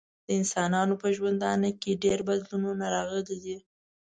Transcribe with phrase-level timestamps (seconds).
[0.27, 3.57] د انسانانو په ژوندانه کې ډیر بدلونونه راغلي دي.